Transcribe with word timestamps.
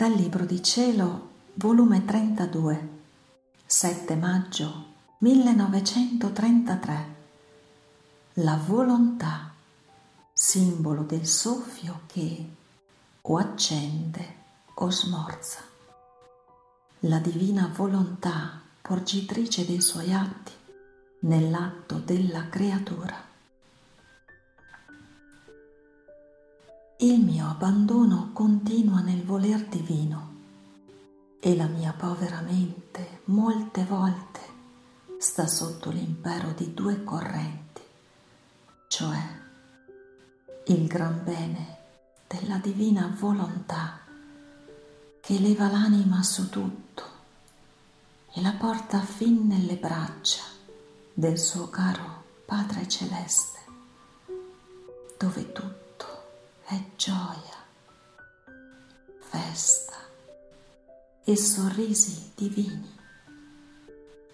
Dal 0.00 0.12
Libro 0.12 0.46
di 0.46 0.62
Cielo, 0.62 1.28
volume 1.56 2.06
32, 2.06 2.88
7 3.66 4.16
maggio 4.16 4.84
1933. 5.18 7.14
La 8.36 8.58
volontà, 8.64 9.52
simbolo 10.32 11.02
del 11.02 11.26
soffio 11.26 12.00
che 12.06 12.48
o 13.20 13.36
accende 13.36 14.36
o 14.76 14.88
smorza. 14.90 15.60
La 17.00 17.18
divina 17.18 17.70
volontà, 17.76 18.58
porgitrice 18.80 19.66
dei 19.66 19.82
suoi 19.82 20.14
atti, 20.14 20.52
nell'atto 21.26 21.96
della 21.96 22.48
creatura. 22.48 23.29
Il 27.02 27.18
mio 27.18 27.46
abbandono 27.46 28.28
continua 28.34 29.00
nel 29.00 29.24
voler 29.24 29.64
divino. 29.64 30.34
E 31.40 31.56
la 31.56 31.64
mia 31.64 31.94
povera 31.96 32.42
mente 32.42 33.22
molte 33.24 33.84
volte 33.84 34.40
sta 35.18 35.46
sotto 35.46 35.88
l'impero 35.88 36.52
di 36.52 36.74
due 36.74 37.02
correnti, 37.02 37.80
cioè 38.88 39.18
il 40.66 40.86
gran 40.86 41.24
bene 41.24 41.78
della 42.26 42.58
divina 42.58 43.10
volontà 43.18 44.00
che 45.22 45.36
eleva 45.36 45.70
l'anima 45.70 46.22
su 46.22 46.50
tutto 46.50 47.04
e 48.34 48.42
la 48.42 48.52
porta 48.52 49.00
fin 49.00 49.46
nelle 49.46 49.76
braccia 49.76 50.42
del 51.14 51.38
suo 51.38 51.70
caro 51.70 52.24
Padre 52.44 52.86
Celeste, 52.86 53.58
dove 55.16 55.50
tutto 55.50 55.79
è 56.70 56.80
gioia, 56.94 57.56
festa 59.18 59.96
e 61.24 61.36
sorrisi 61.36 62.30
divini 62.36 62.96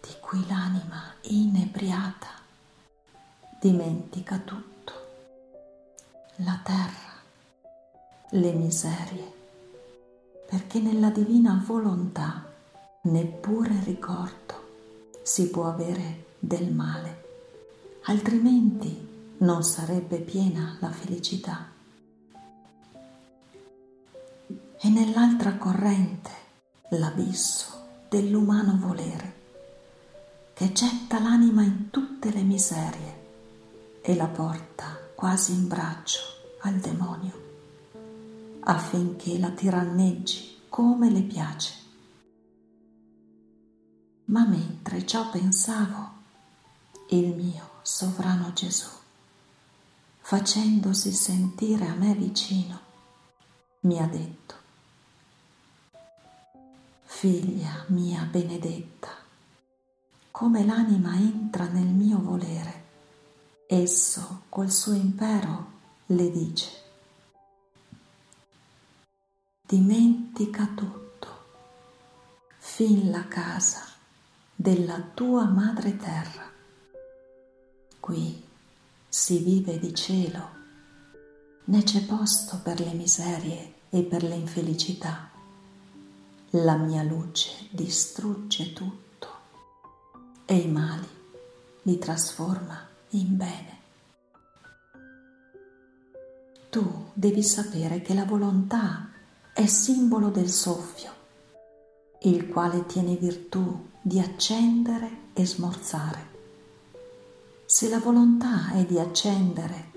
di 0.03 0.15
cui 0.21 0.47
l'anima 0.47 1.15
inebriata 1.23 2.29
dimentica 3.59 4.37
tutto, 4.37 4.93
la 6.37 6.61
terra, 6.63 7.23
le 8.33 8.53
miserie, 8.53 9.33
perché 10.47 10.79
nella 10.79 11.09
divina 11.09 11.63
volontà 11.65 12.53
neppure 13.05 13.81
ricordo 13.83 15.21
si 15.23 15.49
può 15.49 15.69
avere 15.69 16.35
del 16.39 16.71
male, 16.71 17.25
altrimenti 18.03 19.35
non 19.39 19.65
sarebbe 19.65 20.19
piena 20.19 20.77
la 20.81 20.91
felicità 20.91 21.73
e 24.81 24.89
nell'altra 24.89 25.57
corrente 25.57 26.31
l'abisso 26.91 28.05
dell'umano 28.09 28.77
volere 28.79 29.35
che 30.55 30.73
getta 30.73 31.19
l'anima 31.19 31.63
in 31.63 31.91
tutte 31.91 32.31
le 32.31 32.43
miserie 32.43 33.25
e 34.01 34.15
la 34.15 34.29
porta 34.29 34.99
quasi 35.15 35.53
in 35.53 35.69
braccio 35.69 36.21
al 36.61 36.75
demonio 36.77 37.45
affinché 38.69 39.39
la 39.39 39.51
tiranneggi 39.51 40.63
come 40.69 41.11
le 41.11 41.23
piace. 41.23 41.75
Ma 44.27 44.45
mentre 44.45 45.07
ciò 45.07 45.31
pensavo, 45.31 46.15
il 47.11 47.35
mio 47.35 47.71
sovrano 47.83 48.53
Gesù, 48.53 48.89
facendosi 50.19 51.13
sentire 51.13 51.87
a 51.87 51.95
me 51.95 52.15
vicino, 52.15 52.81
mi 53.81 54.01
ha 54.01 54.07
detto, 54.07 54.56
Figlia 57.19 57.83
mia 57.87 58.29
benedetta, 58.31 59.09
come 60.31 60.67
l'anima 60.67 61.17
entra 61.17 61.65
nel 61.65 61.87
mio 61.87 62.21
volere, 62.21 62.85
esso 63.67 64.43
col 64.51 64.71
suo 64.71 64.93
impero 64.93 65.71
le 66.09 66.31
dice, 66.31 66.71
dimentica 69.63 70.67
tutto, 70.75 71.29
fin 72.59 73.11
la 73.11 73.27
casa 73.29 73.83
della 74.55 75.01
tua 75.15 75.47
madre 75.47 75.97
terra. 75.97 76.53
Qui 77.99 78.45
si 79.09 79.39
vive 79.39 79.79
di 79.79 79.95
cielo, 79.95 80.51
né 81.65 81.83
c'è 81.83 82.05
posto 82.05 82.61
per 82.63 82.79
le 82.81 82.93
miserie 82.93 83.73
e 83.89 84.03
per 84.03 84.23
le 84.23 84.35
infelicità 84.35 85.31
la 86.65 86.77
mia 86.77 87.03
luce 87.03 87.69
distrugge 87.71 88.73
tutto 88.73 89.29
e 90.47 90.57
i 90.57 90.69
mali 90.69 91.09
li 91.83 91.99
trasforma 91.99 92.87
in 93.11 93.37
bene. 93.37 93.75
Tu 96.71 97.11
devi 97.13 97.43
sapere 97.43 98.01
che 98.01 98.15
la 98.15 98.25
volontà 98.25 99.11
è 99.53 99.67
simbolo 99.67 100.29
del 100.29 100.49
soffio, 100.49 101.13
il 102.23 102.49
quale 102.49 102.87
tiene 102.87 103.17
virtù 103.17 103.89
di 104.01 104.19
accendere 104.19 105.31
e 105.35 105.45
smorzare. 105.45 106.35
Se 107.67 107.89
la 107.89 107.99
volontà 107.99 108.73
è 108.73 108.85
di 108.85 108.99
accendere, 108.99 109.93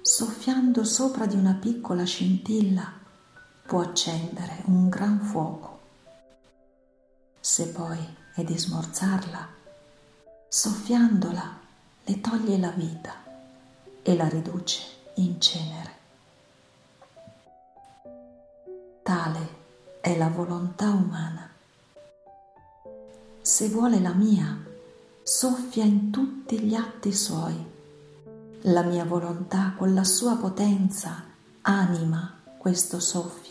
soffiando 0.00 0.84
sopra 0.84 1.26
di 1.26 1.36
una 1.36 1.54
piccola 1.54 2.04
scintilla, 2.04 2.92
può 3.66 3.80
accendere 3.80 4.62
un 4.66 4.88
gran 4.88 5.20
fuoco 5.20 5.67
se 7.48 7.68
poi 7.68 7.98
è 8.34 8.44
di 8.44 8.58
smorzarla, 8.58 9.48
soffiandola 10.48 11.58
le 12.04 12.20
toglie 12.20 12.58
la 12.58 12.68
vita 12.68 13.14
e 14.02 14.14
la 14.14 14.28
riduce 14.28 14.82
in 15.14 15.40
cenere. 15.40 15.92
Tale 19.02 19.48
è 20.02 20.14
la 20.18 20.28
volontà 20.28 20.90
umana. 20.90 21.48
Se 23.40 23.68
vuole 23.70 23.98
la 23.98 24.12
mia, 24.12 24.54
soffia 25.22 25.84
in 25.84 26.10
tutti 26.10 26.60
gli 26.60 26.74
atti 26.74 27.14
suoi. 27.14 27.56
La 28.64 28.82
mia 28.82 29.06
volontà 29.06 29.72
con 29.74 29.94
la 29.94 30.04
sua 30.04 30.36
potenza 30.36 31.24
anima 31.62 32.30
questo 32.58 33.00
soffio 33.00 33.47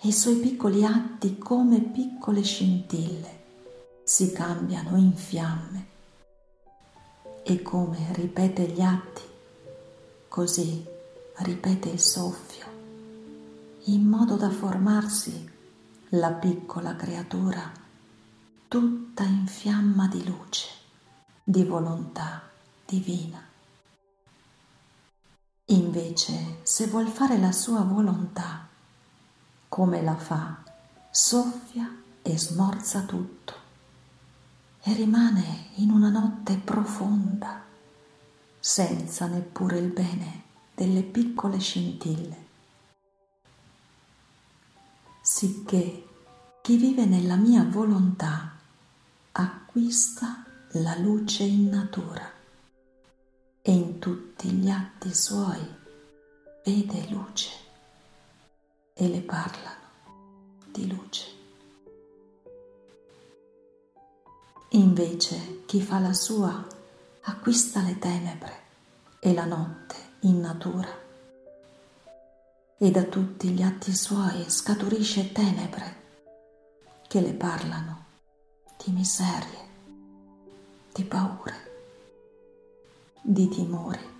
e 0.00 0.08
i 0.08 0.12
suoi 0.12 0.36
piccoli 0.36 0.84
atti 0.84 1.38
come 1.38 1.80
piccole 1.80 2.42
scintille 2.42 3.36
si 4.04 4.32
cambiano 4.32 4.96
in 4.96 5.12
fiamme 5.14 5.86
e 7.42 7.62
come 7.62 8.12
ripete 8.12 8.68
gli 8.68 8.80
atti, 8.80 9.22
così 10.28 10.84
ripete 11.38 11.88
il 11.88 12.00
soffio, 12.00 12.66
in 13.84 14.04
modo 14.04 14.36
da 14.36 14.50
formarsi 14.50 15.50
la 16.10 16.30
piccola 16.32 16.94
creatura 16.94 17.72
tutta 18.68 19.24
in 19.24 19.46
fiamma 19.46 20.06
di 20.08 20.24
luce, 20.24 20.68
di 21.42 21.64
volontà 21.64 22.42
divina. 22.84 23.42
Invece, 25.66 26.58
se 26.62 26.86
vuol 26.86 27.08
fare 27.08 27.38
la 27.38 27.52
sua 27.52 27.80
volontà, 27.80 28.67
come 29.68 30.02
la 30.02 30.16
fa, 30.16 30.62
soffia 31.10 31.94
e 32.22 32.38
smorza 32.38 33.02
tutto 33.02 33.54
e 34.82 34.94
rimane 34.94 35.68
in 35.74 35.90
una 35.90 36.08
notte 36.08 36.56
profonda, 36.56 37.62
senza 38.58 39.26
neppure 39.26 39.78
il 39.78 39.90
bene 39.90 40.44
delle 40.74 41.02
piccole 41.02 41.58
scintille. 41.58 42.46
Sicché 45.20 46.06
chi 46.62 46.76
vive 46.76 47.04
nella 47.04 47.36
mia 47.36 47.64
volontà 47.64 48.52
acquista 49.32 50.44
la 50.72 50.96
luce 50.96 51.42
in 51.42 51.68
natura 51.68 52.30
e 53.60 53.72
in 53.72 53.98
tutti 53.98 54.50
gli 54.50 54.70
atti 54.70 55.14
suoi 55.14 55.76
vede 56.64 57.08
luce 57.10 57.67
e 59.00 59.08
le 59.08 59.20
parlano 59.20 59.76
di 60.72 60.88
luce. 60.92 61.26
Invece 64.70 65.62
chi 65.66 65.80
fa 65.80 66.00
la 66.00 66.12
sua 66.12 66.66
acquista 67.22 67.80
le 67.80 67.96
tenebre 68.00 68.62
e 69.20 69.32
la 69.32 69.44
notte 69.44 69.94
in 70.22 70.40
natura 70.40 70.88
e 72.76 72.90
da 72.90 73.04
tutti 73.04 73.50
gli 73.50 73.62
atti 73.62 73.94
suoi 73.94 74.50
scaturisce 74.50 75.30
tenebre 75.30 75.96
che 77.06 77.20
le 77.20 77.34
parlano 77.34 78.04
di 78.84 78.90
miserie, 78.90 79.68
di 80.92 81.04
paure, 81.04 81.54
di 83.22 83.48
timori 83.48 84.16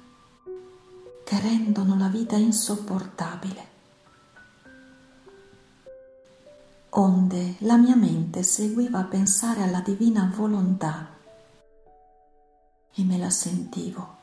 che 1.25 1.41
rendono 1.41 1.97
la 1.97 2.09
vita 2.09 2.37
insopportabile 2.37 3.68
onde 6.91 7.57
la 7.61 7.77
mia 7.77 7.97
mente 7.97 8.43
seguiva 8.43 9.01
a 9.01 9.05
pensare 9.05 9.63
alla 9.63 9.81
divina 9.81 10.33
volontà 10.35 11.17
e 12.95 13.05
me 13.05 13.19
la 13.19 13.31
sentivo 13.31 14.17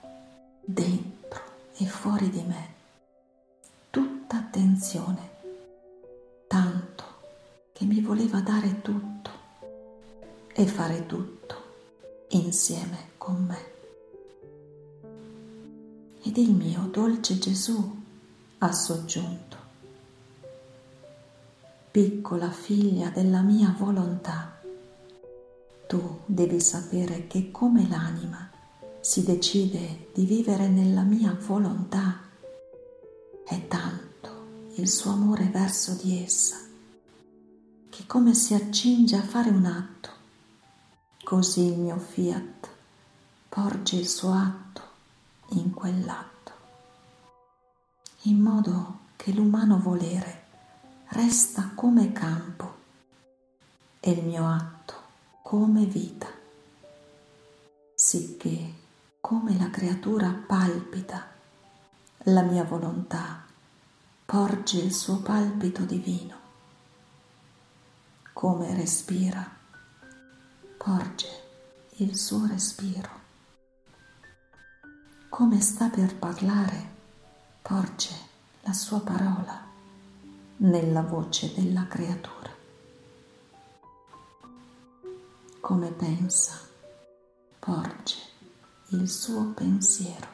dentro 0.64 1.42
e 1.78 1.86
fuori 1.86 2.30
di 2.30 2.42
me, 2.42 2.74
tutta 3.90 4.38
attenzione, 4.38 5.30
tanto 6.48 7.04
che 7.74 7.86
mi 7.86 8.02
voleva 8.02 8.40
dare 8.40 8.82
tutto 8.82 9.30
e 10.54 10.66
fare 10.66 11.06
tutto 11.06 11.56
insieme 12.30 13.10
con 13.18 13.46
me. 13.46 13.74
Ed 16.24 16.38
il 16.38 16.54
mio 16.54 16.88
dolce 16.92 17.38
Gesù 17.38 18.04
ha 18.58 18.72
soggiunto, 18.72 19.55
piccola 21.96 22.52
figlia 22.52 23.08
della 23.08 23.40
mia 23.40 23.74
volontà, 23.78 24.60
tu 25.88 26.20
devi 26.26 26.60
sapere 26.60 27.26
che 27.26 27.52
come 27.52 27.88
l'anima 27.88 28.50
si 29.00 29.24
decide 29.24 30.10
di 30.14 30.26
vivere 30.26 30.68
nella 30.68 31.04
mia 31.04 31.34
volontà, 31.40 32.20
è 33.46 33.68
tanto 33.70 34.30
il 34.76 34.90
suo 34.90 35.12
amore 35.12 35.46
verso 35.46 35.94
di 35.94 36.22
essa, 36.22 36.58
che 37.90 38.04
come 38.06 38.34
si 38.34 38.54
accinge 38.54 39.16
a 39.16 39.24
fare 39.24 39.50
un 39.50 39.64
atto, 39.64 40.10
così 41.24 41.62
il 41.62 41.78
mio 41.80 41.98
fiat 41.98 42.68
porge 43.48 43.96
il 43.96 44.10
suo 44.10 44.34
atto 44.34 44.82
in 45.52 45.74
quell'atto, 45.74 46.52
in 48.24 48.42
modo 48.42 49.00
che 49.16 49.32
l'umano 49.32 49.80
volere 49.80 50.35
resta 51.16 51.72
come 51.76 52.12
campo 52.12 52.76
e 54.02 54.12
il 54.12 54.26
mio 54.26 54.46
atto 54.50 54.94
come 55.44 55.86
vita, 55.86 56.28
sicché 57.94 58.74
come 59.22 59.58
la 59.58 59.70
creatura 59.70 60.30
palpita, 60.46 61.26
la 62.24 62.42
mia 62.42 62.66
volontà 62.66 63.46
porge 64.26 64.80
il 64.80 64.94
suo 64.94 65.22
palpito 65.22 65.84
divino, 65.84 66.36
come 68.34 68.76
respira, 68.76 69.50
porge 70.76 71.44
il 71.98 72.18
suo 72.18 72.46
respiro, 72.46 73.10
come 75.30 75.62
sta 75.62 75.88
per 75.88 76.14
parlare, 76.14 76.90
porge 77.62 78.14
la 78.64 78.74
sua 78.74 79.00
parola 79.00 79.65
nella 80.58 81.02
voce 81.02 81.54
della 81.54 81.88
creatura, 81.88 82.50
come 85.60 85.92
pensa, 85.92 86.60
porge 87.60 88.16
il 88.90 89.10
suo 89.10 89.52
pensiero. 89.54 90.28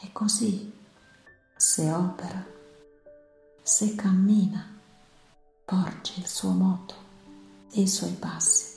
E 0.00 0.12
così, 0.12 0.72
se 1.56 1.90
opera, 1.90 2.44
se 3.62 3.94
cammina, 3.96 4.76
porge 5.64 6.12
il 6.16 6.26
suo 6.26 6.50
moto 6.50 6.94
e 7.72 7.80
i 7.80 7.88
suoi 7.88 8.12
passi. 8.12 8.76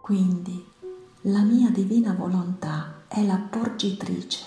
Quindi 0.00 0.72
la 1.22 1.42
mia 1.42 1.70
divina 1.70 2.12
volontà 2.12 3.04
è 3.06 3.24
la 3.24 3.36
porgitrice 3.38 4.44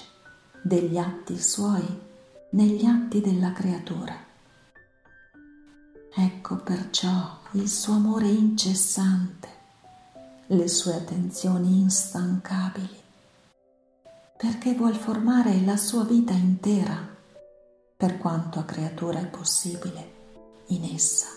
degli 0.61 0.97
atti 0.97 1.39
suoi 1.41 2.05
negli 2.51 2.85
atti 2.85 3.21
della 3.21 3.51
creatura. 3.51 4.15
Ecco 6.13 6.55
perciò 6.57 7.39
il 7.51 7.69
suo 7.69 7.93
amore 7.93 8.27
incessante 8.27 9.55
le 10.47 10.67
sue 10.69 10.93
attenzioni 10.93 11.81
instancabili, 11.81 13.01
perché 14.37 14.73
vuol 14.75 14.95
formare 14.95 15.59
la 15.61 15.75
sua 15.75 16.05
vita 16.05 16.31
intera, 16.33 17.15
per 17.97 18.17
quanto 18.17 18.59
a 18.59 18.63
creatura 18.63 19.19
è 19.19 19.25
possibile, 19.25 20.13
in 20.67 20.85
essa. 20.85 21.27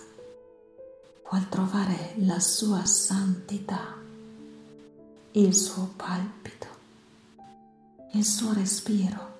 Vuol 1.28 1.48
trovare 1.48 2.14
la 2.18 2.38
sua 2.38 2.84
santità, 2.84 3.96
il 5.32 5.54
suo 5.54 5.92
palpito, 5.96 6.68
il 8.12 8.24
suo 8.24 8.52
respiro, 8.52 9.38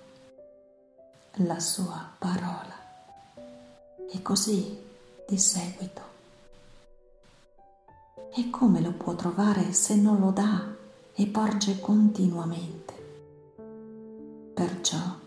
la 1.36 1.60
sua 1.60 2.08
parola. 2.18 2.78
E 4.12 4.22
così 4.22 4.78
di 5.28 5.38
seguito 5.38 6.10
e 8.32 8.48
come 8.48 8.80
lo 8.80 8.92
può 8.92 9.14
trovare 9.14 9.72
se 9.72 9.96
non 9.96 10.20
lo 10.20 10.30
dà 10.30 10.72
e 11.14 11.26
porge 11.26 11.80
continuamente? 11.80 12.94
Perciò 14.54 15.18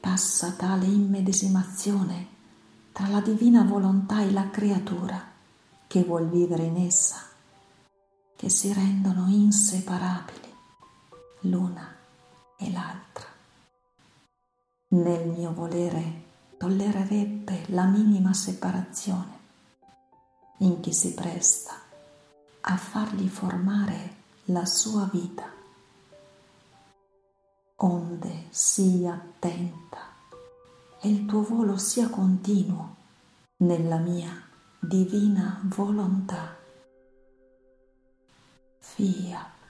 passa 0.00 0.52
tale 0.52 0.84
immedesimazione 0.84 2.28
tra 2.92 3.08
la 3.08 3.20
divina 3.20 3.62
volontà 3.64 4.22
e 4.22 4.30
la 4.30 4.50
creatura 4.50 5.32
che 5.86 6.02
vuol 6.04 6.28
vivere 6.28 6.64
in 6.64 6.76
essa, 6.76 7.16
che 8.36 8.48
si 8.50 8.72
rendono 8.72 9.26
inseparabili 9.28 10.52
l'una 11.40 11.94
e 12.58 12.70
l'altra. 12.70 13.33
Nel 14.94 15.26
mio 15.26 15.52
volere 15.52 16.22
tollererebbe 16.56 17.64
la 17.70 17.84
minima 17.86 18.32
separazione 18.32 19.38
in 20.58 20.78
chi 20.78 20.92
si 20.92 21.14
presta 21.14 21.72
a 22.60 22.76
fargli 22.76 23.26
formare 23.26 24.14
la 24.44 24.64
sua 24.64 25.08
vita, 25.10 25.50
onde 27.74 28.44
sii 28.50 29.08
attenta 29.08 29.98
e 31.00 31.08
il 31.08 31.26
tuo 31.26 31.42
volo 31.42 31.76
sia 31.76 32.08
continuo 32.08 32.94
nella 33.56 33.98
mia 33.98 34.30
divina 34.78 35.60
volontà. 35.64 36.56
Fiat. 38.78 39.63